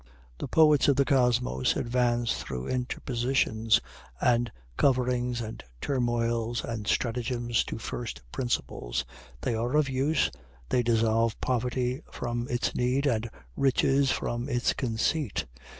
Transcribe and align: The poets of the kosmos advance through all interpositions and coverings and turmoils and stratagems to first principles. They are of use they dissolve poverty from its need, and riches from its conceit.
The 0.39 0.47
poets 0.47 0.87
of 0.87 0.95
the 0.95 1.05
kosmos 1.05 1.75
advance 1.75 2.33
through 2.35 2.67
all 2.67 2.73
interpositions 2.75 3.79
and 4.19 4.51
coverings 4.75 5.41
and 5.41 5.63
turmoils 5.79 6.63
and 6.63 6.87
stratagems 6.87 7.63
to 7.65 7.77
first 7.77 8.23
principles. 8.31 9.05
They 9.41 9.53
are 9.53 9.75
of 9.77 9.89
use 9.89 10.31
they 10.69 10.81
dissolve 10.81 11.39
poverty 11.39 12.01
from 12.11 12.47
its 12.49 12.73
need, 12.73 13.05
and 13.05 13.29
riches 13.55 14.09
from 14.09 14.49
its 14.49 14.73
conceit. 14.73 15.45